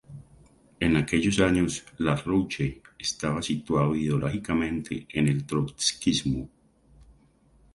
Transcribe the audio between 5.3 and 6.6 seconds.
trotskismo.